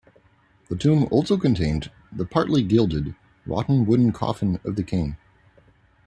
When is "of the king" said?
4.63-5.15